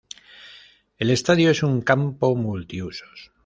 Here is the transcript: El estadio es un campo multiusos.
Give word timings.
El 0.97 1.11
estadio 1.11 1.51
es 1.51 1.61
un 1.61 1.81
campo 1.81 2.35
multiusos. 2.35 3.31